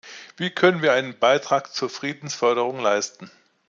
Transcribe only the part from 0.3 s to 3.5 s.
Wie können wir einen Beitrag zur Friedensförderung leisten?